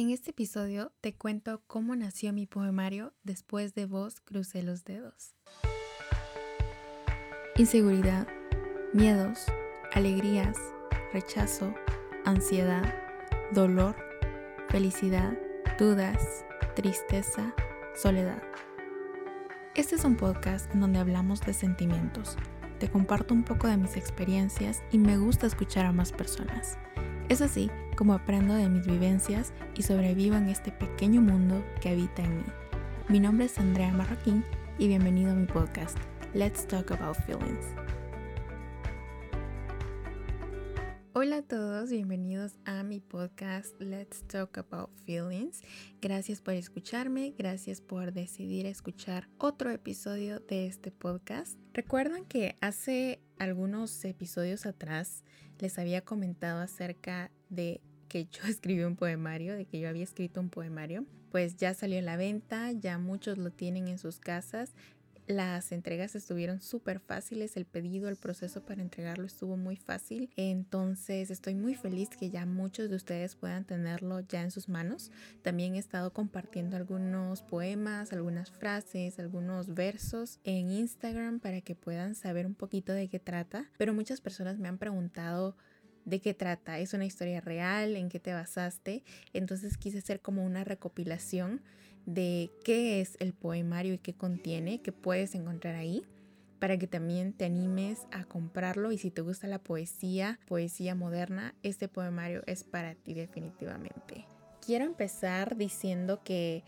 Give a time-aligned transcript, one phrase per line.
[0.00, 5.36] En este episodio te cuento cómo nació mi poemario Después de vos crucé los dedos.
[7.56, 8.26] Inseguridad,
[8.94, 9.44] miedos,
[9.92, 10.56] alegrías,
[11.12, 11.74] rechazo,
[12.24, 12.94] ansiedad,
[13.52, 13.94] dolor,
[14.70, 15.36] felicidad,
[15.78, 17.54] dudas, tristeza,
[17.94, 18.42] soledad.
[19.74, 22.38] Este es un podcast en donde hablamos de sentimientos.
[22.78, 26.78] Te comparto un poco de mis experiencias y me gusta escuchar a más personas.
[27.28, 27.70] Es así
[28.00, 32.44] como aprendo de mis vivencias y sobrevivo en este pequeño mundo que habita en mí.
[33.10, 34.42] Mi nombre es Andrea Marroquín
[34.78, 35.98] y bienvenido a mi podcast,
[36.32, 37.66] Let's Talk About Feelings.
[41.12, 45.60] Hola a todos, bienvenidos a mi podcast Let's Talk About Feelings.
[46.00, 51.58] Gracias por escucharme, gracias por decidir escuchar otro episodio de este podcast.
[51.74, 55.22] Recuerdan que hace algunos episodios atrás
[55.58, 60.40] les había comentado acerca de que yo escribí un poemario, de que yo había escrito
[60.40, 64.74] un poemario, pues ya salió a la venta, ya muchos lo tienen en sus casas.
[65.28, 70.28] Las entregas estuvieron súper fáciles, el pedido, el proceso para entregarlo estuvo muy fácil.
[70.34, 75.12] Entonces estoy muy feliz que ya muchos de ustedes puedan tenerlo ya en sus manos.
[75.42, 82.16] También he estado compartiendo algunos poemas, algunas frases, algunos versos en Instagram para que puedan
[82.16, 83.70] saber un poquito de qué trata.
[83.78, 85.54] Pero muchas personas me han preguntado
[86.04, 89.04] de qué trata, es una historia real, en qué te basaste.
[89.32, 91.62] Entonces quise hacer como una recopilación
[92.06, 96.04] de qué es el poemario y qué contiene, que puedes encontrar ahí
[96.60, 101.54] para que también te animes a comprarlo y si te gusta la poesía, poesía moderna,
[101.62, 104.26] este poemario es para ti definitivamente.
[104.64, 106.62] Quiero empezar diciendo que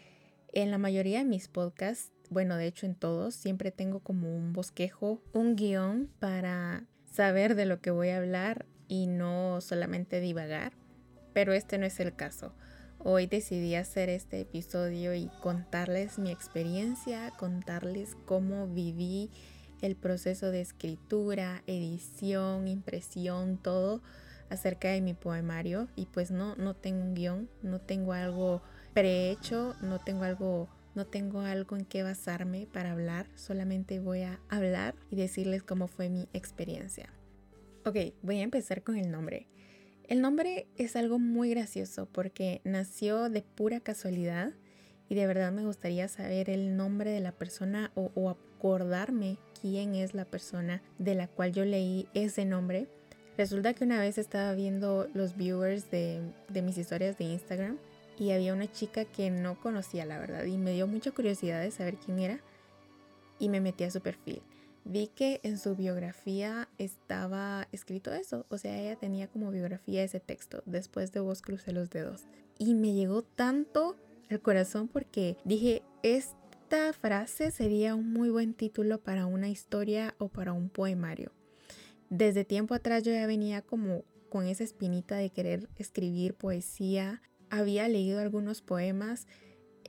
[0.55, 4.55] en la mayoría de mis podcasts, bueno, de hecho en todos, siempre tengo como un
[4.55, 10.75] bosquejo, un guion para saber de lo que voy a hablar y no solamente divagar,
[11.33, 12.53] pero este no es el caso.
[12.99, 19.31] Hoy decidí hacer este episodio y contarles mi experiencia, contarles cómo viví
[19.81, 24.03] el proceso de escritura, edición, impresión, todo
[24.51, 28.61] acerca de mi poemario y pues no no tengo un guion, no tengo algo
[28.93, 34.39] prehecho, no tengo algo no tengo algo en qué basarme para hablar, solamente voy a
[34.51, 37.09] hablar y decirles cómo fue mi experiencia.
[37.85, 39.49] Ok, voy a empezar con el nombre.
[40.05, 44.53] El nombre es algo muy gracioso porque nació de pura casualidad
[45.09, 50.15] y de verdad me gustaría saber el nombre de la persona o, acordarme quién es
[50.15, 52.87] la persona de la cual yo leí ese nombre.
[53.37, 57.79] Resulta que una vez estaba viendo los viewers de, de mis historias de Instagram
[58.17, 61.73] y había una chica que no conocía la verdad y me dio mucha curiosidad de
[61.73, 62.39] saber quién era
[63.41, 64.41] y me metí a su perfil
[64.85, 70.21] vi que en su biografía estaba escrito eso, o sea, ella tenía como biografía ese
[70.21, 72.25] texto, después de vos crucé los dedos.
[72.59, 73.97] Y me llegó tanto
[74.29, 80.29] el corazón porque dije, esta frase sería un muy buen título para una historia o
[80.29, 81.33] para un poemario.
[82.11, 87.87] Desde tiempo atrás yo ya venía como con esa espinita de querer escribir poesía, había
[87.89, 89.27] leído algunos poemas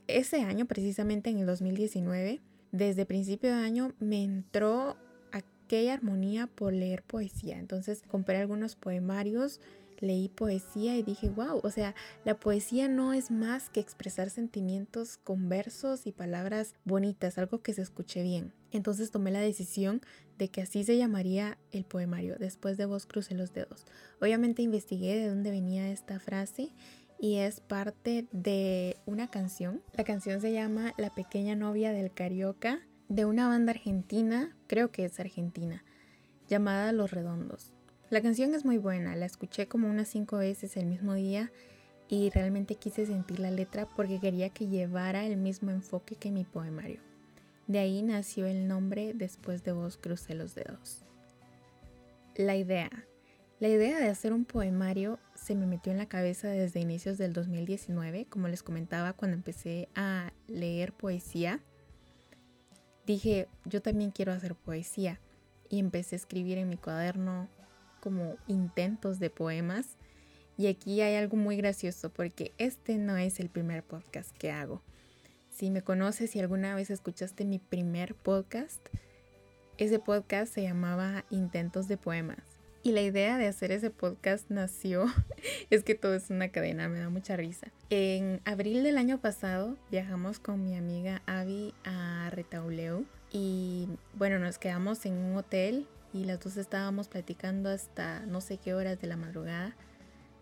[0.07, 2.41] ese año precisamente en el 2019
[2.73, 4.97] desde principio de año me entró
[5.31, 7.59] aquella armonía por leer poesía.
[7.59, 9.61] Entonces compré algunos poemarios,
[9.99, 11.93] leí poesía y dije, wow, o sea,
[12.25, 17.73] la poesía no es más que expresar sentimientos con versos y palabras bonitas, algo que
[17.73, 18.53] se escuche bien.
[18.71, 20.01] Entonces tomé la decisión
[20.39, 23.85] de que así se llamaría el poemario, después de vos crucé los dedos.
[24.19, 26.73] Obviamente investigué de dónde venía esta frase
[27.23, 29.81] y es parte de una canción.
[29.93, 35.05] La canción se llama La pequeña novia del carioca de una banda argentina, creo que
[35.05, 35.85] es argentina,
[36.49, 37.71] llamada Los Redondos.
[38.09, 41.49] La canción es muy buena, la escuché como unas cinco veces el mismo día
[42.09, 46.43] y realmente quise sentir la letra porque quería que llevara el mismo enfoque que mi
[46.43, 46.99] poemario.
[47.67, 51.05] De ahí nació el nombre Después de vos crucé los dedos.
[52.35, 52.89] La idea.
[53.63, 57.31] La idea de hacer un poemario se me metió en la cabeza desde inicios del
[57.31, 61.61] 2019, como les comentaba cuando empecé a leer poesía.
[63.05, 65.21] Dije, yo también quiero hacer poesía
[65.69, 67.47] y empecé a escribir en mi cuaderno
[68.01, 69.95] como intentos de poemas.
[70.57, 74.81] Y aquí hay algo muy gracioso porque este no es el primer podcast que hago.
[75.49, 78.85] Si me conoces y alguna vez escuchaste mi primer podcast,
[79.77, 82.52] ese podcast se llamaba Intentos de Poemas.
[82.85, 85.05] Y la idea de hacer ese podcast nació,
[85.69, 87.67] es que todo es una cadena, me da mucha risa.
[87.89, 94.57] En abril del año pasado viajamos con mi amiga Abby a Retauleu y bueno, nos
[94.57, 99.07] quedamos en un hotel y las dos estábamos platicando hasta no sé qué horas de
[99.07, 99.73] la madrugada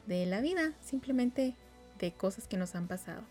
[0.08, 1.54] de la vida, simplemente
[2.00, 3.22] de cosas que nos han pasado.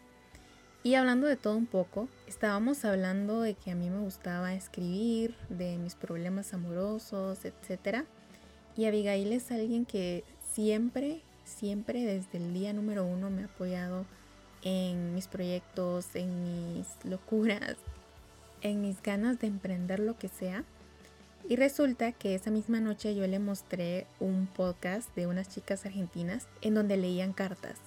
[0.85, 5.35] Y hablando de todo un poco, estábamos hablando de que a mí me gustaba escribir,
[5.49, 8.07] de mis problemas amorosos, etc.
[8.77, 14.07] Y Abigail es alguien que siempre, siempre desde el día número uno me ha apoyado
[14.63, 17.77] en mis proyectos, en mis locuras,
[18.63, 20.65] en mis ganas de emprender lo que sea.
[21.49, 26.47] Y resulta que esa misma noche yo le mostré un podcast de unas chicas argentinas
[26.61, 27.79] en donde leían cartas.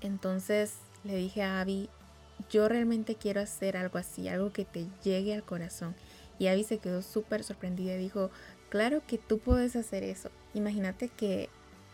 [0.00, 0.74] Entonces
[1.04, 1.88] le dije a Abby,
[2.50, 5.94] yo realmente quiero hacer algo así, algo que te llegue al corazón.
[6.38, 8.30] Y Abby se quedó súper sorprendida y dijo,
[8.68, 10.30] claro que tú puedes hacer eso.
[10.54, 11.48] Imagínate que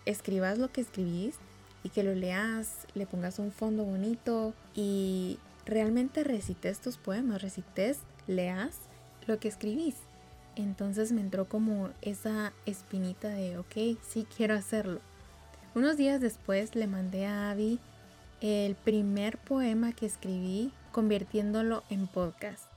[0.07, 1.37] escribas lo que escribís
[1.83, 8.01] y que lo leas, le pongas un fondo bonito y realmente recites tus poemas, recites,
[8.27, 8.77] leas
[9.27, 9.97] lo que escribís.
[10.55, 15.01] Entonces me entró como esa espinita de, ok, sí quiero hacerlo.
[15.75, 17.81] Unos días después le mandé a Abby
[18.43, 22.71] el primer poema que escribí convirtiéndolo en podcast.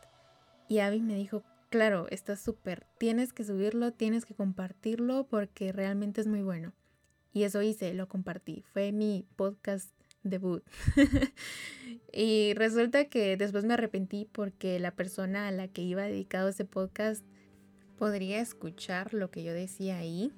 [0.70, 6.22] Y Abby me dijo, claro, está súper, tienes que subirlo, tienes que compartirlo porque realmente
[6.22, 6.74] es muy bueno.
[7.34, 8.64] Y eso hice, lo compartí.
[8.74, 9.92] Fue mi podcast
[10.24, 10.64] debut.
[12.14, 16.66] y resulta que después me arrepentí porque la persona a la que iba dedicado ese
[16.66, 17.26] podcast
[17.98, 20.32] podría escuchar lo que yo decía ahí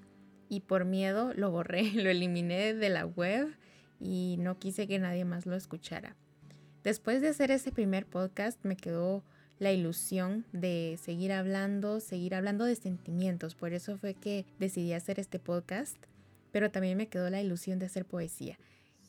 [0.50, 3.56] y por miedo lo borré, lo eliminé de la web
[4.00, 6.15] y no quise que nadie más lo escuchara.
[6.83, 9.23] Después de hacer ese primer podcast me quedó
[9.59, 13.56] la ilusión de seguir hablando, seguir hablando de sentimientos.
[13.56, 15.98] Por eso fue que decidí hacer este podcast
[16.51, 18.57] pero también me quedó la ilusión de hacer poesía.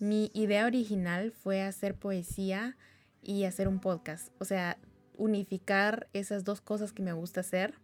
[0.00, 2.76] Mi idea original fue hacer poesía
[3.22, 4.78] y hacer un podcast, o sea,
[5.16, 7.74] unificar esas dos cosas que me gusta hacer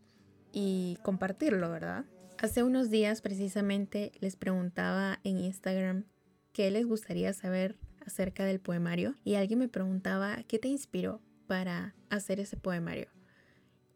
[0.52, 2.04] y compartirlo, ¿verdad?
[2.38, 6.04] Hace unos días precisamente les preguntaba en Instagram
[6.52, 7.76] qué les gustaría saber
[8.06, 13.08] acerca del poemario y alguien me preguntaba qué te inspiró para hacer ese poemario.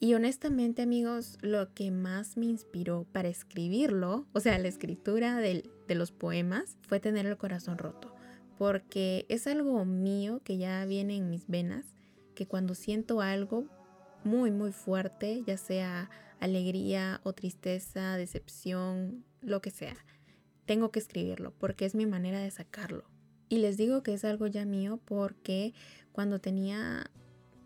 [0.01, 5.65] Y honestamente amigos, lo que más me inspiró para escribirlo, o sea, la escritura de
[5.89, 8.15] los poemas, fue tener el corazón roto.
[8.59, 11.85] Porque es algo mío que ya viene en mis venas,
[12.35, 13.67] que cuando siento algo
[14.23, 19.97] muy, muy fuerte, ya sea alegría o tristeza, decepción, lo que sea,
[20.65, 23.05] tengo que escribirlo porque es mi manera de sacarlo.
[23.49, 25.73] Y les digo que es algo ya mío porque
[26.13, 27.11] cuando tenía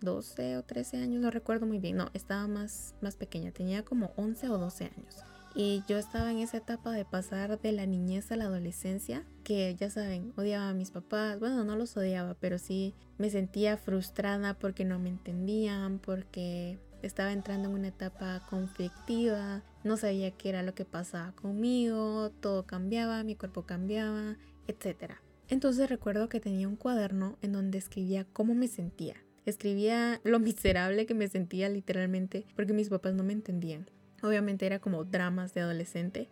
[0.03, 4.13] 12 o 13 años, no recuerdo muy bien, no, estaba más, más pequeña, tenía como
[4.17, 5.17] 11 o 12 años.
[5.55, 9.75] Y yo estaba en esa etapa de pasar de la niñez a la adolescencia, que
[9.75, 14.55] ya saben, odiaba a mis papás, bueno, no los odiaba, pero sí me sentía frustrada
[14.55, 20.63] porque no me entendían, porque estaba entrando en una etapa conflictiva, no sabía qué era
[20.63, 24.37] lo que pasaba conmigo, todo cambiaba, mi cuerpo cambiaba,
[24.69, 25.15] etc.
[25.49, 29.17] Entonces recuerdo que tenía un cuaderno en donde escribía cómo me sentía
[29.47, 33.87] Escribía lo miserable que me sentía literalmente porque mis papás no me entendían.
[34.23, 36.29] Obviamente era como dramas de adolescente,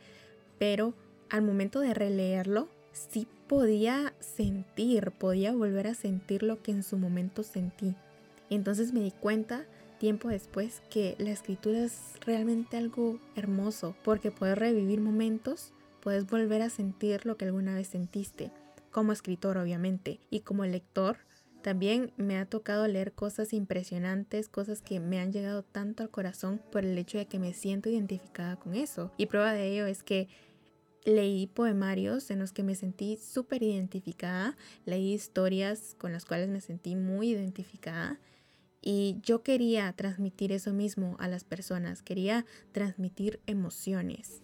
[0.58, 0.94] pero
[1.28, 6.98] al momento de releerlo sí podía sentir, podía volver a sentir lo que en su
[6.98, 7.94] momento sentí.
[8.48, 9.66] Entonces me di cuenta
[9.98, 16.62] tiempo después que la escritura es realmente algo hermoso porque puedes revivir momentos, puedes volver
[16.62, 18.50] a sentir lo que alguna vez sentiste,
[18.90, 21.18] como escritor obviamente, y como lector
[21.62, 26.60] también me ha tocado leer cosas impresionantes, cosas que me han llegado tanto al corazón
[26.70, 29.12] por el hecho de que me siento identificada con eso.
[29.16, 30.28] Y prueba de ello es que
[31.04, 36.60] leí poemarios en los que me sentí súper identificada, leí historias con las cuales me
[36.60, 38.20] sentí muy identificada.
[38.82, 44.42] Y yo quería transmitir eso mismo a las personas, quería transmitir emociones.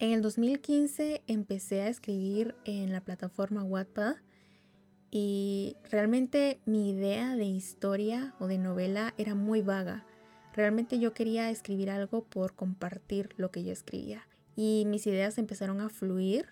[0.00, 4.16] En el 2015 empecé a escribir en la plataforma Wattpad
[5.14, 10.06] y realmente mi idea de historia o de novela era muy vaga.
[10.54, 14.26] Realmente yo quería escribir algo por compartir lo que yo escribía.
[14.56, 16.46] Y mis ideas empezaron a fluir.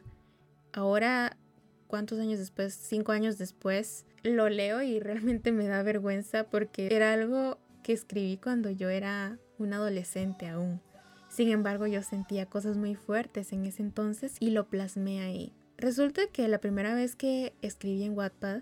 [0.75, 1.39] Ahora,
[1.87, 2.75] ¿cuántos años después?
[2.75, 8.37] Cinco años después, lo leo y realmente me da vergüenza porque era algo que escribí
[8.37, 10.83] cuando yo era un adolescente aún.
[11.31, 15.55] Sin embargo, yo sentía cosas muy fuertes en ese entonces y lo plasmé ahí.
[15.81, 18.61] Resulta que la primera vez que escribí en Wattpad,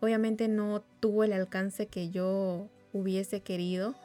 [0.00, 3.96] obviamente no tuvo el alcance que yo hubiese querido,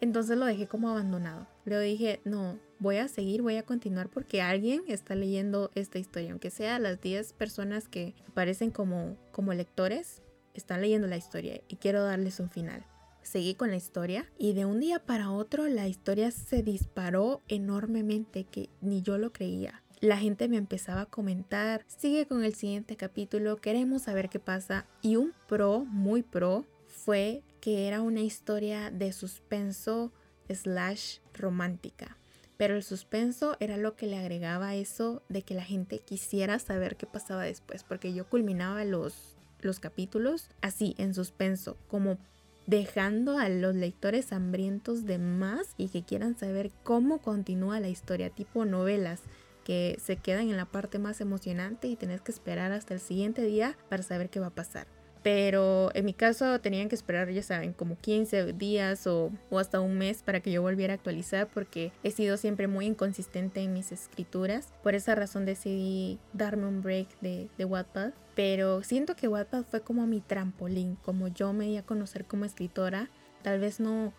[0.00, 1.48] entonces lo dejé como abandonado.
[1.64, 6.30] Luego dije, no, voy a seguir, voy a continuar porque alguien está leyendo esta historia,
[6.30, 10.22] aunque sea las 10 personas que aparecen como, como lectores,
[10.54, 12.84] están leyendo la historia y quiero darles un final.
[13.22, 18.44] Seguí con la historia y de un día para otro la historia se disparó enormemente
[18.44, 22.96] que ni yo lo creía la gente me empezaba a comentar, sigue con el siguiente
[22.96, 24.86] capítulo, queremos saber qué pasa.
[25.02, 30.12] Y un pro, muy pro, fue que era una historia de suspenso
[30.48, 32.16] slash romántica.
[32.56, 36.96] Pero el suspenso era lo que le agregaba eso de que la gente quisiera saber
[36.96, 42.18] qué pasaba después, porque yo culminaba los, los capítulos así, en suspenso, como
[42.66, 48.28] dejando a los lectores hambrientos de más y que quieran saber cómo continúa la historia,
[48.30, 49.22] tipo novelas
[49.68, 53.42] que se quedan en la parte más emocionante y tenés que esperar hasta el siguiente
[53.42, 54.86] día para saber qué va a pasar.
[55.22, 59.98] Pero en mi caso tenían que esperar, ya saben, como 15 días o, hasta un
[59.98, 63.92] mes para que yo volviera a actualizar porque he sido siempre muy inconsistente en mis
[63.92, 64.72] escrituras.
[64.82, 68.12] Por esa razón decidí darme un break de, de Wattpad.
[68.34, 72.46] Pero siento que Wattpad fue como mi trampolín, como yo me di a conocer como
[72.46, 73.10] escritora.
[73.42, 74.14] Tal vez no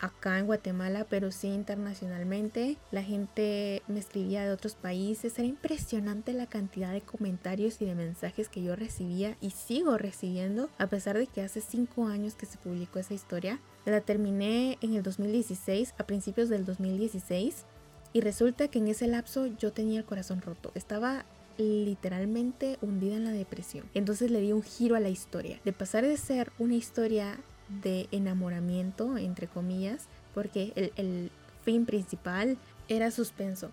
[0.00, 2.76] acá en Guatemala, pero sí internacionalmente.
[2.90, 5.38] La gente me escribía de otros países.
[5.38, 10.70] Era impresionante la cantidad de comentarios y de mensajes que yo recibía y sigo recibiendo,
[10.78, 13.60] a pesar de que hace cinco años que se publicó esa historia.
[13.84, 17.64] La terminé en el 2016, a principios del 2016.
[18.12, 20.72] Y resulta que en ese lapso yo tenía el corazón roto.
[20.74, 21.24] Estaba
[21.58, 23.86] literalmente hundida en la depresión.
[23.94, 25.60] Entonces le di un giro a la historia.
[25.64, 31.30] De pasar de ser una historia de enamoramiento, entre comillas, porque el,
[31.62, 32.56] fin principal
[32.88, 33.70] era suspenso.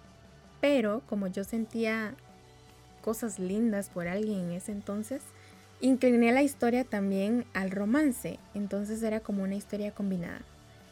[0.60, 2.16] Pero como yo sentía
[3.02, 5.22] cosas lindas por alguien en ese entonces,
[5.80, 10.42] incliné la historia también al romance, entonces era como una historia combinada.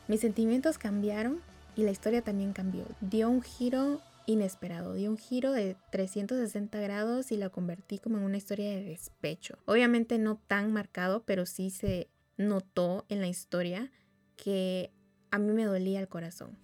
[0.08, 1.42] Mis sentimientos cambiaron
[1.76, 2.86] y la historia también cambió.
[3.02, 8.24] Dio un giro inesperado, dio un giro de 360 grados y la convertí como en
[8.24, 9.58] una historia de despecho.
[9.66, 12.08] Obviamente no tan marcado, pero sí se
[12.38, 13.92] notó en la historia
[14.36, 14.92] que
[15.32, 16.58] a mí me dolía el corazón.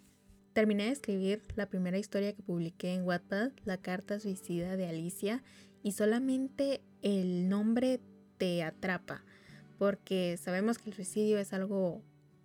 [0.54, 5.44] Terminé de escribir la primera historia que publiqué en Wattpad, La carta suicida de Alicia,
[5.84, 8.00] y solamente el nombre
[8.38, 9.24] te atrapa,
[9.78, 12.02] porque sabemos que el suicidio es algo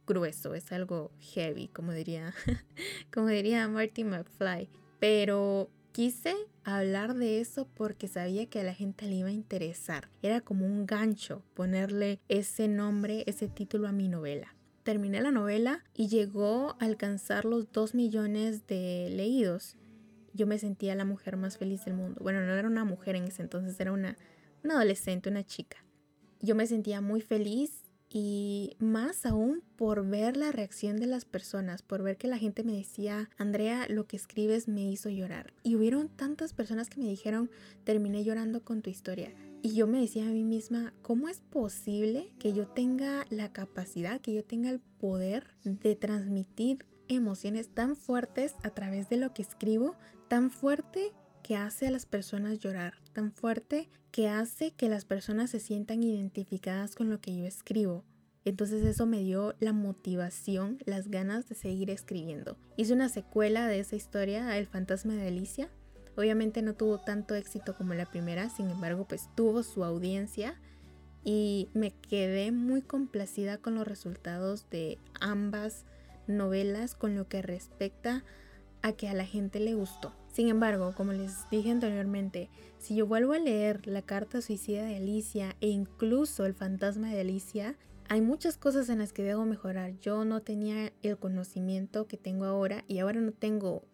[0.07, 2.35] grueso, es algo heavy, como diría,
[3.13, 4.69] como diría Marty McFly.
[5.01, 10.09] Pero Quise hablar de eso porque sabía que a la gente le iba a interesar.
[10.23, 14.55] Era como un gancho ponerle ese nombre, ese título a mi novela.
[14.83, 19.77] Terminé la novela y llegó a alcanzar los 2 millones de leídos.
[20.33, 22.21] Yo me sentía la mujer más feliz del mundo.
[22.23, 24.19] Bueno, no era una mujer en ese entonces, era una,
[24.63, 25.85] una adolescente, una chica.
[26.41, 31.83] Yo me sentía muy feliz y más aún por ver la reacción de las personas,
[31.83, 35.53] por ver que la gente me decía, Andrea, lo que escribes me hizo llorar.
[35.63, 37.51] Y hubieron tantas personas que me dijeron,
[37.85, 39.33] terminé llorando con tu historia.
[39.63, 44.21] Y yo me decía a mí misma, ¿cómo es posible que yo tenga la capacidad,
[44.21, 49.43] que yo tenga el poder de transmitir emociones tan fuertes a través de lo que
[49.43, 49.97] escribo,
[50.29, 51.13] tan fuerte
[51.45, 56.03] que hace a las personas llorar, tan fuerte que hace que las personas se sientan
[56.03, 58.03] identificadas con lo que yo escribo.
[58.47, 62.57] Entonces eso me dio la motivación, las ganas de seguir escribiendo.
[62.79, 65.69] Hice una secuela de esa historia, El fantasma de Alicia.
[66.17, 70.59] Obviamente no tuvo tanto éxito como la primera, sin embargo pues tuvo su audiencia
[71.25, 75.85] y me quedé muy complacida con los resultados de ambas
[76.27, 78.25] novelas con lo que respecta
[78.85, 80.13] a que a la gente le gustó.
[80.31, 84.97] Sin embargo, como les dije anteriormente, si yo vuelvo a leer la carta suicida de
[84.97, 87.79] Alicia e incluso el fantasma de Alicia,
[88.11, 89.99] hay muchas cosas en las que debo mejorar.
[90.01, 93.85] Yo no tenía el conocimiento que tengo ahora y ahora no tengo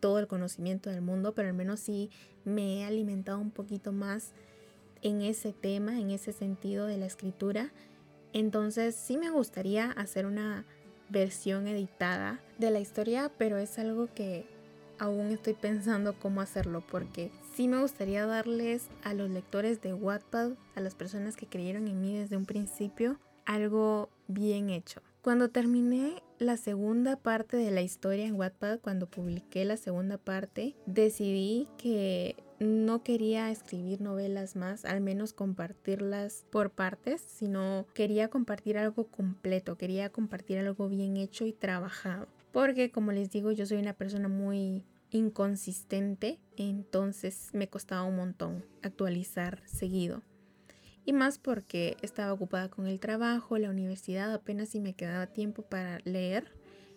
[0.00, 2.08] todo el conocimiento del mundo, pero al menos sí
[2.46, 4.32] me he alimentado un poquito más
[5.02, 7.74] en ese tema, en ese sentido de la escritura.
[8.32, 10.64] Entonces sí me gustaría hacer una
[11.10, 14.46] versión editada de la historia, pero es algo que
[14.98, 20.52] aún estoy pensando cómo hacerlo porque sí me gustaría darles a los lectores de Wattpad,
[20.74, 25.02] a las personas que creyeron en mí desde un principio, algo bien hecho.
[25.22, 30.74] Cuando terminé la segunda parte de la historia en Wattpad, cuando publiqué la segunda parte,
[30.86, 38.76] decidí que no quería escribir novelas más, al menos compartirlas por partes, sino quería compartir
[38.76, 42.28] algo completo, quería compartir algo bien hecho y trabajado.
[42.52, 48.64] Porque como les digo, yo soy una persona muy inconsistente, entonces me costaba un montón
[48.82, 50.22] actualizar seguido.
[51.06, 55.62] Y más porque estaba ocupada con el trabajo, la universidad, apenas si me quedaba tiempo
[55.62, 56.52] para leer.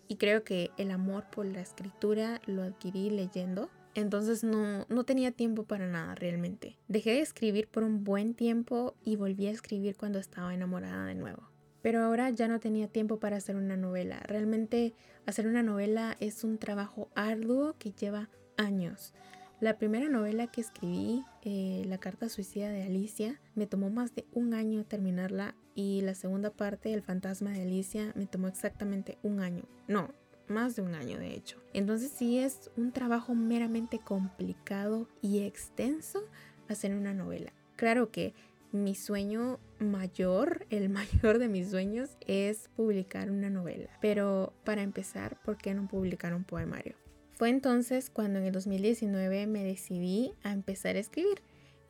[0.10, 3.70] Y creo que el amor por la escritura lo adquirí leyendo.
[3.96, 6.78] Entonces no, no tenía tiempo para nada realmente.
[6.88, 11.16] Dejé de escribir por un buen tiempo y volví a escribir cuando estaba enamorada de
[11.16, 11.50] nuevo.
[11.82, 14.20] Pero ahora ya no tenía tiempo para hacer una novela.
[14.26, 14.96] Realmente
[15.26, 19.14] hacer una novela es un trabajo arduo que lleva años.
[19.60, 24.26] La primera novela que escribí, eh, La carta suicida de Alicia, me tomó más de
[24.34, 29.40] un año terminarla y la segunda parte, El fantasma de Alicia, me tomó exactamente un
[29.40, 29.64] año.
[29.88, 30.10] No,
[30.48, 31.62] más de un año de hecho.
[31.74, 36.24] Entonces sí es un trabajo meramente complicado y extenso
[36.68, 37.54] hacer una novela.
[37.76, 38.34] Claro que
[38.72, 40.90] mi sueño mayor, el
[41.24, 43.90] mayor de mis sueños, es publicar una novela.
[44.02, 46.96] Pero para empezar, ¿por qué no publicar un poemario?
[47.36, 51.42] Fue entonces cuando en el 2019 me decidí a empezar a escribir.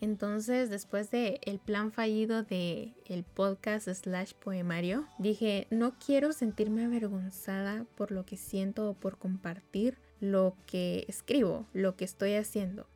[0.02, 6.86] Entonces, después de el plan fallido de el podcast slash poemario, dije, no quiero sentirme
[6.86, 12.88] avergonzada por lo que siento o por compartir lo que escribo, lo que estoy haciendo.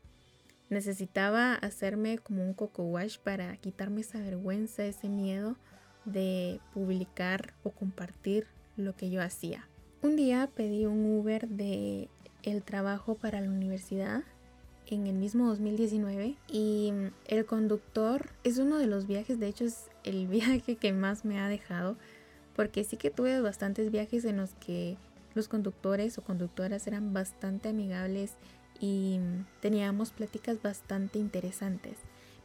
[0.70, 5.56] Necesitaba hacerme como un coco wash para quitarme esa vergüenza, ese miedo
[6.04, 9.68] de publicar o compartir lo que yo hacía.
[10.02, 12.10] Un día pedí un Uber de
[12.44, 14.24] el trabajo para la universidad
[14.88, 16.94] en el mismo 2019 y
[17.26, 21.40] el conductor es uno de los viajes, de hecho es el viaje que más me
[21.40, 21.98] ha dejado
[22.56, 24.98] porque sí que tuve bastantes viajes en los que
[25.36, 28.34] los conductores o conductoras eran bastante amigables
[28.80, 29.20] y
[29.62, 31.98] teníamos pláticas bastante interesantes.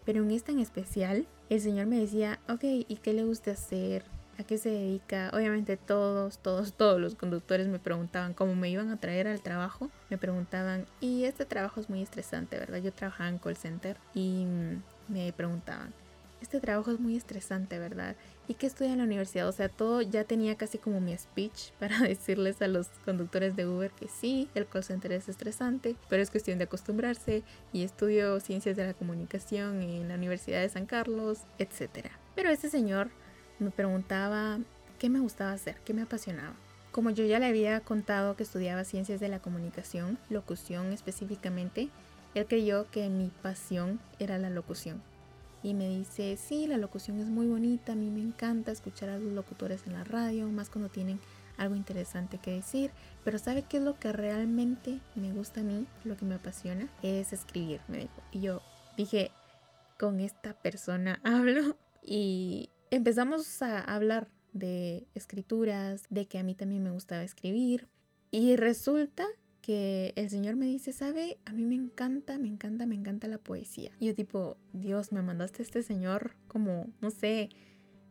[0.05, 4.05] Pero en esta en especial, el señor me decía, ok, ¿y qué le gusta hacer?
[4.39, 5.31] ¿A qué se dedica?
[5.35, 9.91] Obviamente todos, todos, todos los conductores me preguntaban cómo me iban a traer al trabajo.
[10.09, 12.79] Me preguntaban, y este trabajo es muy estresante, ¿verdad?
[12.79, 14.47] Yo trabajaba en call center y
[15.09, 15.93] me preguntaban,
[16.43, 18.17] este trabajo es muy estresante, ¿verdad?
[18.49, 19.47] ¿Y qué estudia en la universidad?
[19.49, 23.67] O sea, todo ya tenía casi como mi speech para decirles a los conductores de
[23.67, 28.41] Uber que sí, el call center es estresante, pero es cuestión de acostumbrarse y estudio
[28.41, 32.09] ciencias de la comunicación en la Universidad de San Carlos, etc.
[32.35, 33.11] Pero ese señor
[33.63, 34.59] me preguntaba
[34.99, 36.55] qué me gustaba hacer, qué me apasionaba.
[36.91, 41.89] Como yo ya le había contado que estudiaba ciencias de la comunicación, locución específicamente,
[42.35, 45.03] él creyó que mi pasión era la locución
[45.63, 49.19] y me dice, sí, la locución es muy bonita, a mí me encanta escuchar a
[49.19, 51.21] los locutores en la radio, más cuando tienen
[51.57, 52.91] algo interesante que decir,
[53.25, 56.89] pero ¿sabe qué es lo que realmente me gusta a mí, lo que me apasiona?
[57.03, 58.23] Es escribir, me dijo.
[58.33, 58.63] Y yo
[58.97, 59.31] dije,
[59.99, 66.83] con esta persona hablo y empezamos a hablar de escrituras, de que a mí también
[66.83, 67.89] me gustaba escribir
[68.31, 69.27] y resulta
[69.63, 71.39] que el Señor me dice, ¿sabe?
[71.47, 73.93] A mí me encanta, me encanta, me encanta la poesía.
[73.99, 77.49] Y yo tipo, Dios, me mandaste este Señor como, no sé,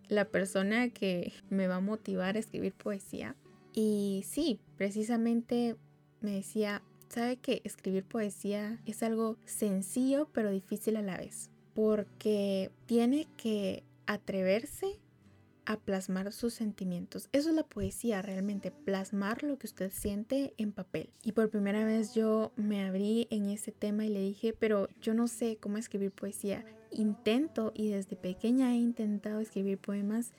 [0.08, 3.36] la persona que me va a motivar a escribir poesía.
[3.74, 5.76] Y sí, precisamente
[6.22, 11.52] me decía, ¿sabe que escribir poesía es algo sencillo pero difícil a la vez?
[11.74, 15.00] Porque tiene que atreverse
[15.66, 17.30] a plasmar sus sentimientos.
[17.32, 21.12] Eso es la poesía realmente, plasmar lo que usted siente en papel.
[21.24, 25.14] Y por primera vez yo me abrí en ese tema y le dije, pero yo
[25.14, 26.66] no sé cómo escribir poesía.
[26.90, 30.34] Intento y desde pequeña he intentado escribir poemas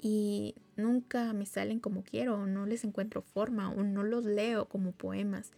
[0.00, 4.92] y nunca me salen como quiero, no les encuentro forma o no los leo como
[4.92, 5.52] poemas.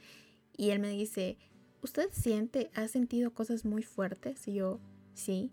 [0.57, 1.37] Y él me dice,
[1.83, 4.47] ¿usted siente, ha sentido cosas muy fuertes?
[4.47, 4.81] Y yo,
[5.15, 5.53] sí,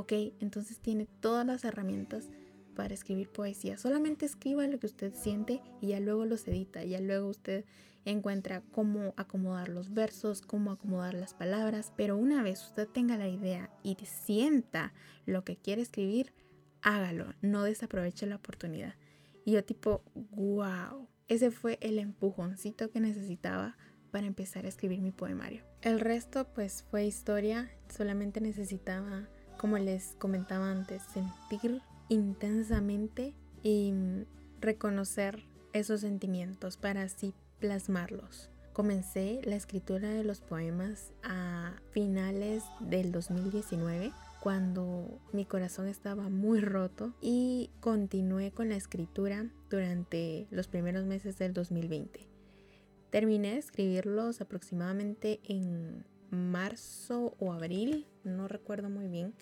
[0.00, 2.30] ok, entonces tiene todas las herramientas
[2.74, 3.76] para escribir poesía.
[3.76, 7.66] Solamente escriba lo que usted siente y ya luego los edita, ya luego usted
[8.06, 13.28] encuentra cómo acomodar los versos, cómo acomodar las palabras, pero una vez usted tenga la
[13.28, 14.94] idea y sienta
[15.26, 16.32] lo que quiere escribir,
[16.80, 18.94] hágalo, no desaproveche la oportunidad.
[19.44, 23.76] Y yo tipo, wow, ese fue el empujoncito que necesitaba
[24.10, 25.62] para empezar a escribir mi poemario.
[25.82, 29.28] El resto pues fue historia, solamente necesitaba,
[29.60, 33.92] como les comentaba antes, sentir intensamente y
[34.58, 35.44] reconocer
[35.74, 38.48] esos sentimientos para así plasmarlos.
[38.72, 46.62] Comencé la escritura de los poemas a finales del 2019 cuando mi corazón estaba muy
[46.62, 52.26] roto y continué con la escritura durante los primeros meses del 2020.
[53.10, 59.34] Terminé de escribirlos aproximadamente en marzo o abril, no recuerdo muy bien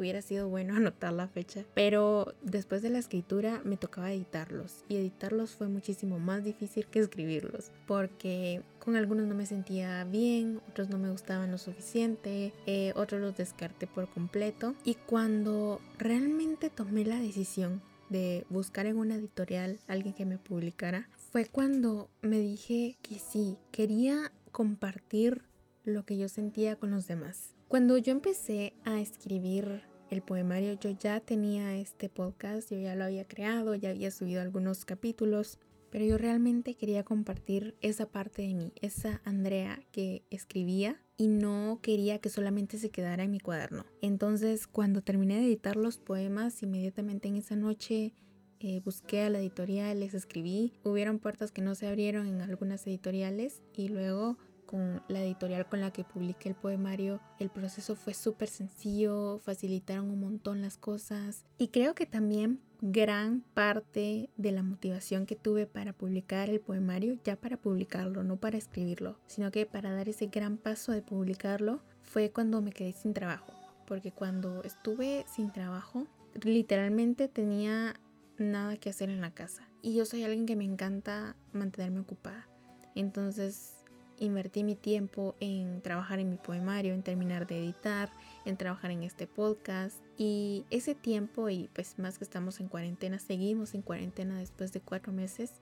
[0.00, 4.96] hubiera sido bueno anotar la fecha, pero después de la escritura me tocaba editarlos y
[4.96, 10.88] editarlos fue muchísimo más difícil que escribirlos porque con algunos no me sentía bien, otros
[10.88, 17.04] no me gustaban lo suficiente, eh, otros los descarté por completo y cuando realmente tomé
[17.04, 22.98] la decisión de buscar en una editorial alguien que me publicara, fue cuando me dije
[23.02, 25.42] que sí, quería compartir
[25.84, 27.54] lo que yo sentía con los demás.
[27.68, 33.04] Cuando yo empecé a escribir el poemario, yo ya tenía este podcast, yo ya lo
[33.04, 35.58] había creado, ya había subido algunos capítulos
[35.90, 41.80] pero yo realmente quería compartir esa parte de mí, esa Andrea que escribía y no
[41.82, 43.84] quería que solamente se quedara en mi cuaderno.
[44.00, 48.14] Entonces, cuando terminé de editar los poemas, inmediatamente en esa noche
[48.60, 50.72] eh, busqué a la editorial, les escribí.
[50.84, 54.38] Hubieron puertas que no se abrieron en algunas editoriales y luego
[54.70, 60.08] con la editorial con la que publiqué el poemario, el proceso fue súper sencillo, facilitaron
[60.10, 65.66] un montón las cosas y creo que también gran parte de la motivación que tuve
[65.66, 70.26] para publicar el poemario, ya para publicarlo, no para escribirlo, sino que para dar ese
[70.26, 73.52] gran paso de publicarlo, fue cuando me quedé sin trabajo.
[73.86, 76.06] Porque cuando estuve sin trabajo,
[76.44, 77.98] literalmente tenía
[78.38, 79.68] nada que hacer en la casa.
[79.82, 82.48] Y yo soy alguien que me encanta mantenerme ocupada.
[82.94, 83.79] Entonces
[84.20, 88.10] invertí mi tiempo en trabajar en mi poemario, en terminar de editar,
[88.44, 89.96] en trabajar en este podcast.
[90.16, 94.80] Y ese tiempo, y pues más que estamos en cuarentena, seguimos en cuarentena después de
[94.80, 95.54] cuatro meses,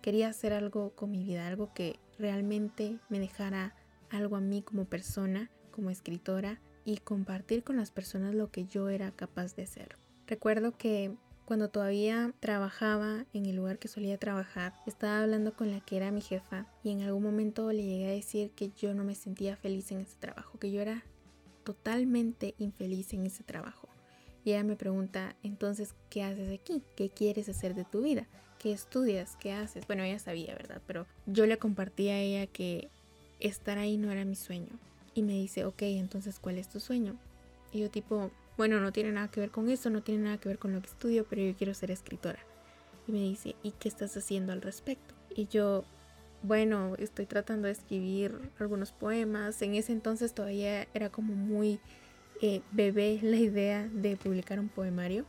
[0.00, 3.74] quería hacer algo con mi vida, algo que realmente me dejara
[4.10, 8.88] algo a mí como persona, como escritora, y compartir con las personas lo que yo
[8.88, 9.96] era capaz de ser.
[10.26, 15.80] Recuerdo que cuando todavía trabajaba en el lugar que solía trabajar, estaba hablando con la
[15.80, 19.04] que era mi jefa y en algún momento le llegué a decir que yo no
[19.04, 21.04] me sentía feliz en ese trabajo, que yo era
[21.64, 23.88] totalmente infeliz en ese trabajo.
[24.44, 26.82] Y ella me pregunta, entonces, ¿qué haces aquí?
[26.96, 28.26] ¿Qué quieres hacer de tu vida?
[28.58, 29.36] ¿Qué estudias?
[29.36, 29.86] ¿Qué haces?
[29.86, 30.82] Bueno, ella sabía, ¿verdad?
[30.86, 32.90] Pero yo le compartí a ella que
[33.40, 34.78] estar ahí no era mi sueño.
[35.14, 37.16] Y me dice, ok, entonces, ¿cuál es tu sueño?
[37.72, 40.48] Y yo tipo, bueno, no tiene nada que ver con eso, no tiene nada que
[40.48, 42.38] ver con lo que estudio, pero yo quiero ser escritora.
[43.08, 45.14] Y me dice, ¿y qué estás haciendo al respecto?
[45.34, 45.84] Y yo,
[46.42, 49.60] bueno, estoy tratando de escribir algunos poemas.
[49.62, 51.80] En ese entonces todavía era como muy
[52.40, 55.24] eh, bebé la idea de publicar un poemario.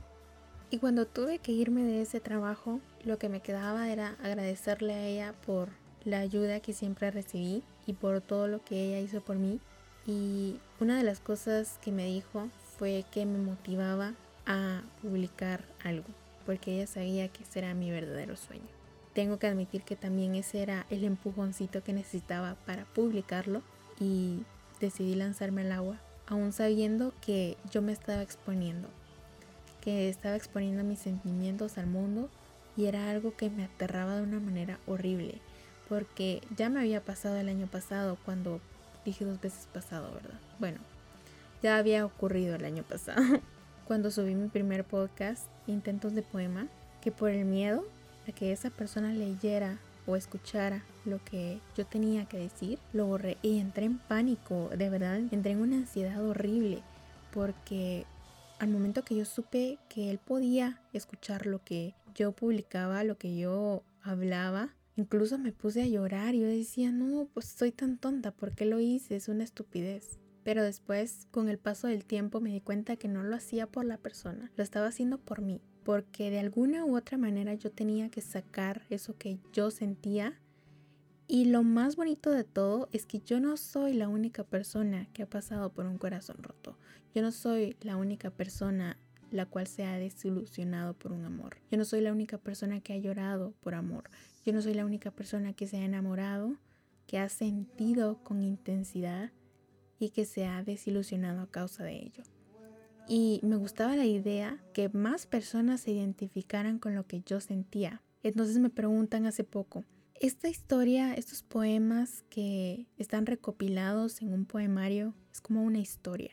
[0.69, 5.07] Y cuando tuve que irme de ese trabajo, lo que me quedaba era agradecerle a
[5.07, 5.69] ella por
[6.03, 9.59] la ayuda que siempre recibí y por todo lo que ella hizo por mí.
[10.05, 14.13] Y una de las cosas que me dijo fue que me motivaba
[14.45, 16.07] a publicar algo,
[16.45, 18.67] porque ella sabía que ese era mi verdadero sueño.
[19.13, 23.61] Tengo que admitir que también ese era el empujoncito que necesitaba para publicarlo
[23.99, 24.43] y
[24.79, 28.89] decidí lanzarme al agua, aún sabiendo que yo me estaba exponiendo,
[29.81, 32.29] que estaba exponiendo mis sentimientos al mundo
[32.75, 35.39] y era algo que me aterraba de una manera horrible,
[35.87, 38.59] porque ya me había pasado el año pasado cuando
[39.05, 40.39] dije dos veces pasado, ¿verdad?
[40.59, 40.79] Bueno,
[41.61, 43.21] ya había ocurrido el año pasado,
[43.87, 46.67] cuando subí mi primer podcast, Intentos de Poema,
[47.01, 47.85] que por el miedo
[48.27, 53.37] a que esa persona leyera o escuchara lo que yo tenía que decir, lo borré
[53.41, 56.81] y entré en pánico, de verdad, entré en una ansiedad horrible,
[57.31, 58.05] porque
[58.59, 63.35] al momento que yo supe que él podía escuchar lo que yo publicaba, lo que
[63.37, 68.53] yo hablaba, incluso me puse a llorar yo decía, no, pues soy tan tonta, ¿por
[68.53, 69.15] qué lo hice?
[69.15, 70.19] Es una estupidez.
[70.45, 73.83] Pero después, con el paso del tiempo, me di cuenta que no lo hacía por
[73.83, 78.09] la persona, lo estaba haciendo por mí, porque de alguna u otra manera yo tenía
[78.09, 80.39] que sacar eso que yo sentía.
[81.27, 85.23] Y lo más bonito de todo es que yo no soy la única persona que
[85.23, 86.77] ha pasado por un corazón roto.
[87.15, 88.99] Yo no soy la única persona
[89.31, 91.57] la cual se ha desilusionado por un amor.
[91.71, 94.11] Yo no soy la única persona que ha llorado por amor.
[94.45, 96.55] Yo no soy la única persona que se ha enamorado,
[97.07, 99.31] que ha sentido con intensidad
[99.99, 102.23] y que se ha desilusionado a causa de ello.
[103.07, 108.01] Y me gustaba la idea que más personas se identificaran con lo que yo sentía.
[108.23, 109.83] Entonces me preguntan hace poco,
[110.19, 116.31] esta historia, estos poemas que están recopilados en un poemario, es como una historia.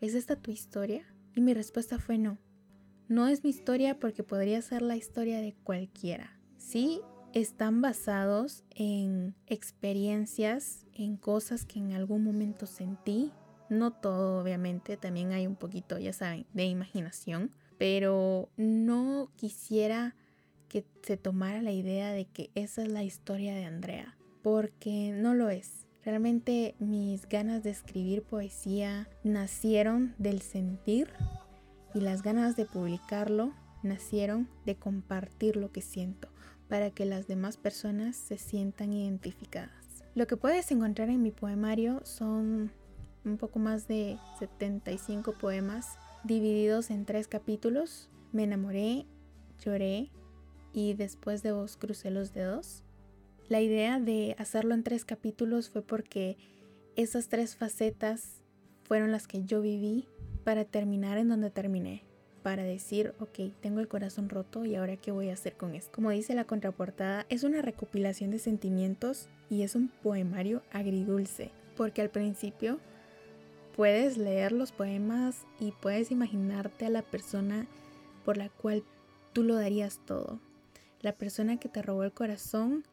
[0.00, 1.04] ¿Es esta tu historia?
[1.34, 2.38] Y mi respuesta fue no.
[3.08, 6.40] No es mi historia porque podría ser la historia de cualquiera.
[6.56, 7.00] Sí,
[7.40, 13.30] están basados en experiencias, en cosas que en algún momento sentí.
[13.68, 20.16] No todo, obviamente, también hay un poquito, ya saben, de imaginación, pero no quisiera
[20.70, 25.34] que se tomara la idea de que esa es la historia de Andrea, porque no
[25.34, 25.86] lo es.
[26.06, 31.10] Realmente mis ganas de escribir poesía nacieron del sentir
[31.92, 36.28] y las ganas de publicarlo nacieron de compartir lo que siento
[36.68, 39.70] para que las demás personas se sientan identificadas.
[40.14, 42.72] Lo que puedes encontrar en mi poemario son
[43.24, 48.08] un poco más de 75 poemas divididos en tres capítulos.
[48.32, 49.06] Me enamoré,
[49.58, 50.10] lloré
[50.72, 52.82] y después de vos crucé los dedos.
[53.48, 56.36] La idea de hacerlo en tres capítulos fue porque
[56.96, 58.42] esas tres facetas
[58.84, 60.08] fueron las que yo viví
[60.44, 62.05] para terminar en donde terminé
[62.46, 65.90] para decir, ok, tengo el corazón roto y ahora qué voy a hacer con esto.
[65.90, 72.02] Como dice la contraportada, es una recopilación de sentimientos y es un poemario agridulce, porque
[72.02, 72.78] al principio
[73.74, 77.66] puedes leer los poemas y puedes imaginarte a la persona
[78.24, 78.84] por la cual
[79.32, 80.38] tú lo darías todo.
[81.00, 82.84] La persona que te robó el corazón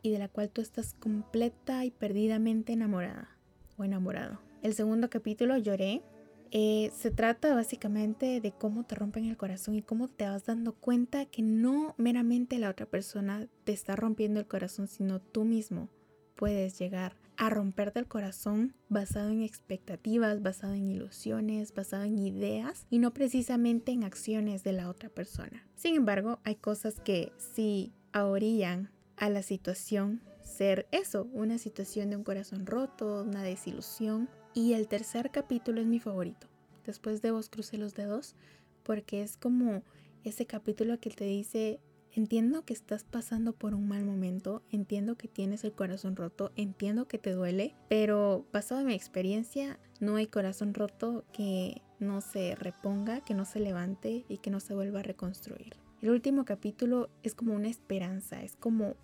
[0.00, 3.36] y de la cual tú estás completa y perdidamente enamorada
[3.76, 4.40] o enamorado.
[4.62, 6.00] El segundo capítulo lloré.
[6.50, 10.72] Eh, se trata básicamente de cómo te rompen el corazón y cómo te vas dando
[10.72, 15.88] cuenta que no meramente la otra persona te está rompiendo el corazón, sino tú mismo
[16.36, 22.86] puedes llegar a romperte el corazón basado en expectativas, basado en ilusiones, basado en ideas
[22.90, 25.66] y no precisamente en acciones de la otra persona.
[25.74, 32.16] Sin embargo, hay cosas que sí ahorillan a la situación ser eso, una situación de
[32.16, 34.28] un corazón roto, una desilusión.
[34.54, 36.46] Y el tercer capítulo es mi favorito.
[36.84, 38.34] Después de vos crucé los dedos
[38.82, 39.82] porque es como
[40.24, 41.80] ese capítulo que te dice
[42.18, 47.06] Entiendo que estás pasando por un mal momento, entiendo que tienes el corazón roto, entiendo
[47.06, 52.56] que te duele, pero basado en mi experiencia, no hay corazón roto que no se
[52.56, 55.76] reponga, que no se levante y que no se vuelva a reconstruir.
[56.00, 58.96] El último capítulo es como una esperanza, es como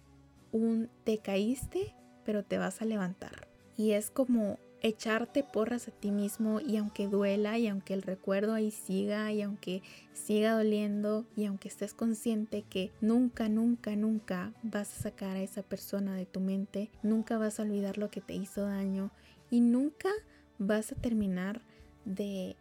[0.50, 3.48] un te caíste, pero te vas a levantar.
[3.76, 8.52] Y es como echarte porras a ti mismo y aunque duela y aunque el recuerdo
[8.52, 14.92] ahí siga y aunque siga doliendo y aunque estés consciente que nunca, nunca, nunca vas
[14.92, 18.34] a sacar a esa persona de tu mente, nunca vas a olvidar lo que te
[18.34, 19.10] hizo daño
[19.50, 20.10] y nunca
[20.58, 21.62] vas a terminar
[22.04, 22.54] de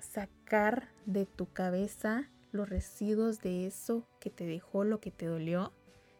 [0.00, 5.72] sacar de tu cabeza los residuos de eso que te dejó, lo que te dolió,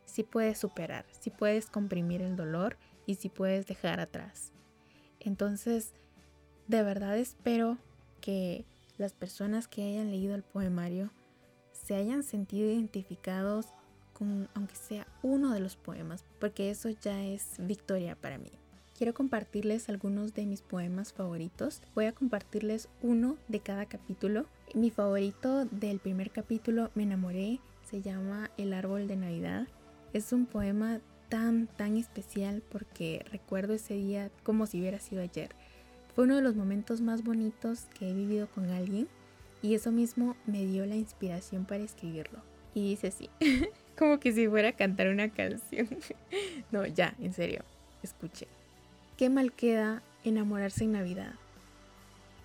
[0.05, 2.77] si puedes superar, si puedes comprimir el dolor
[3.07, 4.52] y si puedes dejar atrás.
[5.25, 5.93] Entonces,
[6.69, 7.79] de verdad espero
[8.21, 8.65] que
[8.99, 11.11] las personas que hayan leído el poemario
[11.73, 13.67] se hayan sentido identificados
[14.13, 18.51] con aunque sea uno de los poemas, porque eso ya es victoria para mí.
[18.97, 21.83] Quiero compartirles algunos de mis poemas favoritos.
[21.95, 24.47] Voy a compartirles uno de cada capítulo.
[24.75, 27.59] Mi favorito del primer capítulo, Me enamoré,
[27.91, 29.67] se llama El árbol de Navidad.
[30.13, 31.01] Es un poema
[31.33, 35.49] tan, tan especial porque recuerdo ese día como si hubiera sido ayer.
[36.15, 39.09] Fue uno de los momentos más bonitos que he vivido con alguien
[39.63, 42.41] y eso mismo me dio la inspiración para escribirlo.
[42.75, 43.31] Y dice así,
[43.99, 45.89] como que si fuera a cantar una canción.
[46.71, 47.63] no, ya, en serio,
[48.03, 48.47] escuche.
[49.17, 51.33] Qué mal queda enamorarse en Navidad.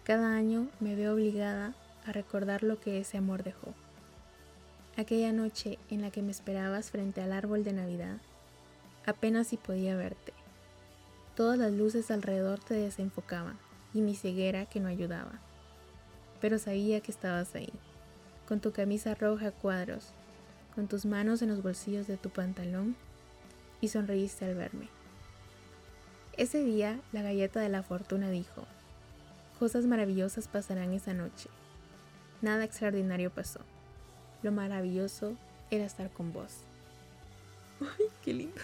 [0.06, 3.73] Cada año me veo obligada a recordar lo que ese amor dejó.
[4.95, 8.21] Aquella noche en la que me esperabas frente al árbol de Navidad
[9.08, 10.34] Apenas si podía verte.
[11.34, 13.58] Todas las luces alrededor te desenfocaban
[13.93, 15.39] y mi ceguera que no ayudaba.
[16.41, 17.72] Pero sabía que estabas ahí,
[18.50, 20.10] con tu camisa roja a cuadros,
[20.76, 22.98] con tus manos en los bolsillos de tu pantalón
[23.80, 24.89] y sonreíste al verme.
[26.36, 28.65] Ese día la galleta de la fortuna dijo,
[29.58, 31.50] cosas maravillosas pasarán esa noche.
[32.41, 33.62] Nada extraordinario pasó.
[34.43, 35.38] Lo maravilloso
[35.72, 36.65] era estar con vos.
[37.82, 38.62] Ay, qué lindo.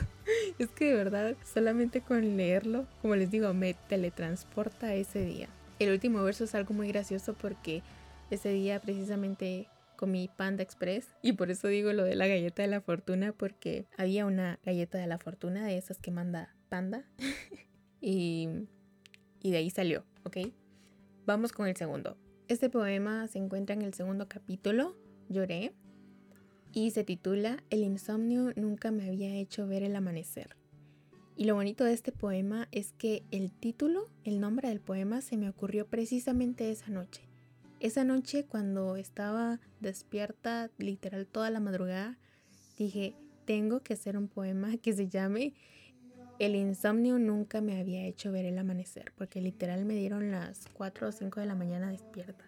[0.57, 5.49] Es que de verdad, solamente con leerlo, como les digo, me teletransporta ese día.
[5.79, 7.81] El último verso es algo muy gracioso porque
[8.31, 12.67] ese día precisamente comí Panda Express y por eso digo lo de la galleta de
[12.67, 17.05] la fortuna porque había una galleta de la fortuna de esas que manda Panda
[18.01, 18.67] y
[19.43, 20.37] de ahí salió, ¿ok?
[21.25, 22.17] Vamos con el segundo.
[22.49, 24.95] Este poema se encuentra en el segundo capítulo,
[25.29, 25.73] Lloré,
[26.73, 30.55] y se titula El insomnio nunca me había hecho ver el amanecer.
[31.35, 35.37] Y lo bonito de este poema es que el título, el nombre del poema, se
[35.37, 37.23] me ocurrió precisamente esa noche.
[37.79, 42.17] Esa noche cuando estaba despierta literal toda la madrugada,
[42.77, 45.53] dije, tengo que hacer un poema que se llame
[46.39, 51.07] El insomnio nunca me había hecho ver el amanecer, porque literal me dieron las 4
[51.07, 52.45] o 5 de la mañana despierta.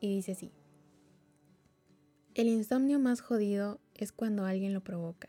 [0.00, 0.52] Y dice así,
[2.34, 5.28] el insomnio más jodido es cuando alguien lo provoca.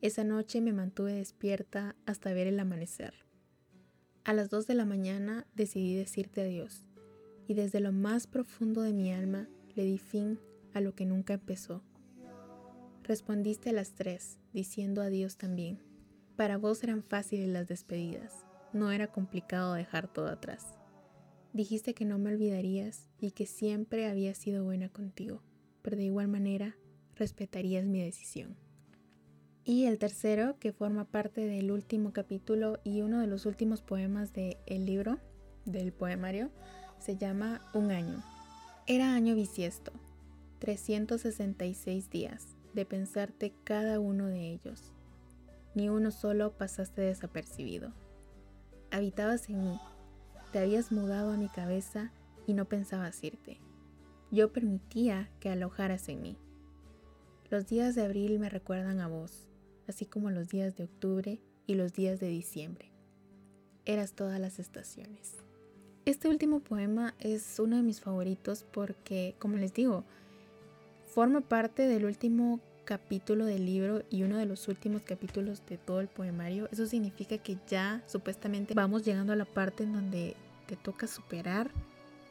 [0.00, 3.14] Esa noche me mantuve despierta hasta ver el amanecer.
[4.24, 6.84] A las 2 de la mañana decidí decirte adiós
[7.46, 10.40] y desde lo más profundo de mi alma le di fin
[10.74, 11.82] a lo que nunca empezó.
[13.04, 15.82] Respondiste a las 3 diciendo adiós también.
[16.34, 20.74] Para vos eran fáciles las despedidas, no era complicado dejar todo atrás.
[21.52, 25.42] Dijiste que no me olvidarías y que siempre había sido buena contigo
[25.82, 26.76] pero de igual manera
[27.14, 28.56] respetarías mi decisión.
[29.64, 34.32] Y el tercero, que forma parte del último capítulo y uno de los últimos poemas
[34.32, 35.18] del libro,
[35.64, 36.50] del poemario,
[36.98, 38.22] se llama Un año.
[38.86, 39.92] Era año bisiesto,
[40.58, 44.92] 366 días de pensarte cada uno de ellos.
[45.74, 47.92] Ni uno solo pasaste desapercibido.
[48.90, 49.80] Habitabas en mí,
[50.52, 52.12] te habías mudado a mi cabeza
[52.46, 53.60] y no pensabas irte.
[54.32, 56.36] Yo permitía que alojaras en mí.
[57.50, 59.48] Los días de abril me recuerdan a vos,
[59.88, 62.92] así como los días de octubre y los días de diciembre.
[63.86, 65.34] Eras todas las estaciones.
[66.04, 70.04] Este último poema es uno de mis favoritos porque, como les digo,
[71.06, 76.00] forma parte del último capítulo del libro y uno de los últimos capítulos de todo
[76.00, 76.68] el poemario.
[76.70, 81.72] Eso significa que ya supuestamente vamos llegando a la parte en donde te toca superar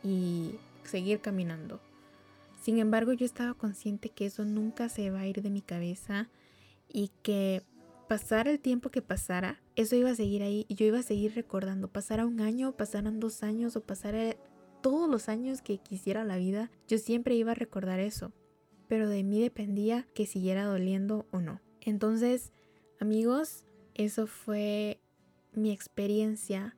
[0.01, 1.81] y seguir caminando.
[2.59, 6.29] Sin embargo, yo estaba consciente que eso nunca se va a ir de mi cabeza
[6.91, 7.63] y que
[8.07, 11.35] pasar el tiempo que pasara, eso iba a seguir ahí y yo iba a seguir
[11.35, 11.87] recordando.
[11.87, 14.35] Pasara un año, pasaran dos años o pasara
[14.81, 18.31] todos los años que quisiera la vida, yo siempre iba a recordar eso.
[18.87, 21.61] Pero de mí dependía que siguiera doliendo o no.
[21.81, 22.51] Entonces,
[22.99, 24.99] amigos, eso fue
[25.53, 26.75] mi experiencia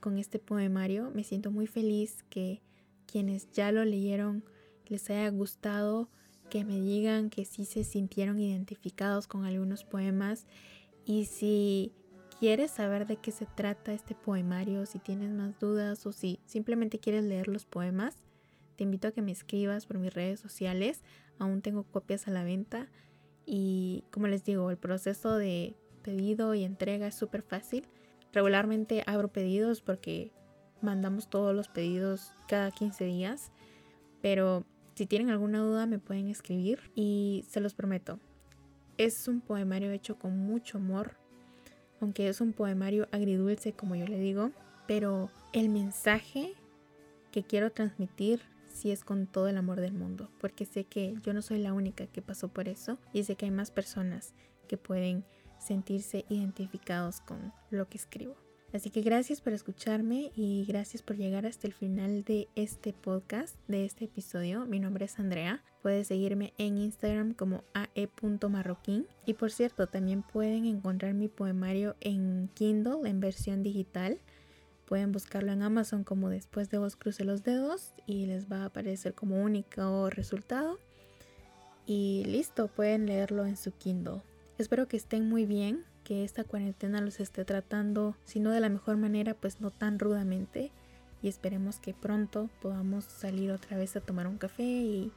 [0.00, 1.12] con este poemario.
[1.14, 2.60] Me siento muy feliz que
[3.06, 4.44] quienes ya lo leyeron
[4.86, 6.08] les haya gustado
[6.50, 10.46] que me digan que sí se sintieron identificados con algunos poemas
[11.04, 11.92] y si
[12.38, 16.98] quieres saber de qué se trata este poemario, si tienes más dudas o si simplemente
[16.98, 18.16] quieres leer los poemas,
[18.76, 21.02] te invito a que me escribas por mis redes sociales.
[21.38, 22.88] Aún tengo copias a la venta
[23.46, 27.86] y como les digo, el proceso de pedido y entrega es súper fácil.
[28.32, 30.32] Regularmente abro pedidos porque
[30.80, 33.52] mandamos todos los pedidos cada 15 días,
[34.20, 34.64] pero
[34.94, 38.18] si tienen alguna duda me pueden escribir y se los prometo.
[38.98, 41.16] Es un poemario hecho con mucho amor,
[42.00, 44.50] aunque es un poemario agridulce como yo le digo,
[44.86, 46.54] pero el mensaje
[47.30, 51.32] que quiero transmitir sí es con todo el amor del mundo, porque sé que yo
[51.32, 54.34] no soy la única que pasó por eso y sé que hay más personas
[54.68, 55.24] que pueden
[55.58, 58.36] sentirse identificados con lo que escribo.
[58.72, 63.54] Así que gracias por escucharme y gracias por llegar hasta el final de este podcast,
[63.68, 64.64] de este episodio.
[64.64, 65.62] Mi nombre es Andrea.
[65.82, 69.06] Puedes seguirme en Instagram como ae.marroquín.
[69.26, 74.18] Y por cierto, también pueden encontrar mi poemario en Kindle en versión digital.
[74.86, 78.66] Pueden buscarlo en Amazon como después de vos cruce los dedos y les va a
[78.66, 80.78] aparecer como único resultado.
[81.84, 84.22] Y listo, pueden leerlo en su Kindle.
[84.56, 88.68] Espero que estén muy bien que esta cuarentena los esté tratando, si no de la
[88.68, 90.70] mejor manera, pues no tan rudamente.
[91.22, 95.12] Y esperemos que pronto podamos salir otra vez a tomar un café y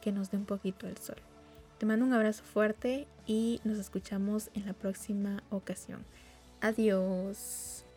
[0.00, 1.16] que nos dé un poquito el sol.
[1.78, 6.04] Te mando un abrazo fuerte y nos escuchamos en la próxima ocasión.
[6.60, 7.87] Adiós.